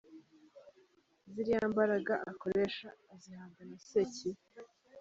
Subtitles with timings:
[1.31, 4.41] Ziriya mbaraga akoresha azihabwa na sekibi.